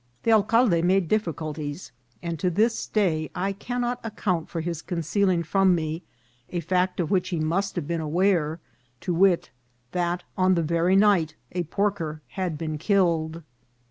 The 0.23 0.31
alcalde 0.31 0.81
made 0.81 1.07
difficulties, 1.07 1.91
and 2.23 2.39
to 2.39 2.49
this 2.49 2.87
day 2.87 3.29
I 3.35 3.53
cannot 3.53 3.99
account 4.03 4.49
for 4.49 4.59
his 4.61 4.81
concealing 4.81 5.43
from 5.43 5.75
me 5.75 6.01
a 6.49 6.59
fact 6.59 6.99
of 6.99 7.11
which 7.11 7.29
he 7.29 7.39
must 7.39 7.75
have 7.75 7.85
been 7.87 8.01
aware, 8.01 8.59
to 9.01 9.13
wit, 9.13 9.51
that 9.91 10.23
on 10.35 10.55
that 10.55 10.63
very 10.63 10.95
night 10.95 11.35
a 11.51 11.65
porker 11.65 12.23
had 12.29 12.57
been 12.57 12.79
killed. 12.79 13.43